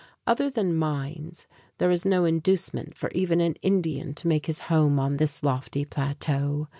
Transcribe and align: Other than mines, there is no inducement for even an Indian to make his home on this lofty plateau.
Other 0.25 0.49
than 0.49 0.75
mines, 0.75 1.45
there 1.77 1.91
is 1.91 2.05
no 2.05 2.25
inducement 2.25 2.97
for 2.97 3.11
even 3.11 3.39
an 3.39 3.53
Indian 3.61 4.15
to 4.15 4.27
make 4.27 4.47
his 4.47 4.61
home 4.61 4.99
on 4.99 5.17
this 5.17 5.43
lofty 5.43 5.85
plateau. 5.85 6.67